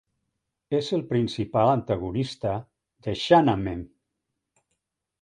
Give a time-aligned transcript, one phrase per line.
[0.77, 2.57] És el principal antagonista
[3.09, 3.81] de Shahnameh.